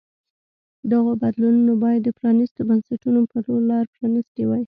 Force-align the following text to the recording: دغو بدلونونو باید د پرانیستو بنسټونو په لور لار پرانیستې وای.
دغو 0.91 1.11
بدلونونو 1.23 1.73
باید 1.83 2.01
د 2.03 2.09
پرانیستو 2.17 2.61
بنسټونو 2.69 3.19
په 3.31 3.37
لور 3.45 3.61
لار 3.71 3.85
پرانیستې 3.95 4.41
وای. 4.45 4.59